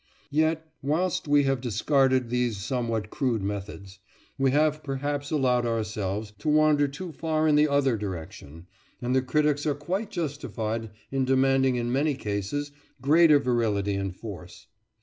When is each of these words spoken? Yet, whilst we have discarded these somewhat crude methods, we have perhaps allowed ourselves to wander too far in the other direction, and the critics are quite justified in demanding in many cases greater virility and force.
Yet, 0.31 0.67
whilst 0.81 1.27
we 1.27 1.43
have 1.43 1.61
discarded 1.61 2.31
these 2.31 2.57
somewhat 2.57 3.11
crude 3.11 3.43
methods, 3.43 3.99
we 4.35 4.49
have 4.49 4.83
perhaps 4.83 5.29
allowed 5.29 5.63
ourselves 5.67 6.33
to 6.39 6.49
wander 6.49 6.87
too 6.87 7.11
far 7.11 7.47
in 7.47 7.53
the 7.53 7.67
other 7.67 7.97
direction, 7.97 8.65
and 8.99 9.15
the 9.15 9.21
critics 9.21 9.63
are 9.67 9.75
quite 9.75 10.09
justified 10.09 10.89
in 11.11 11.23
demanding 11.23 11.75
in 11.75 11.91
many 11.91 12.15
cases 12.15 12.71
greater 12.99 13.37
virility 13.37 13.93
and 13.93 14.15
force. 14.15 14.65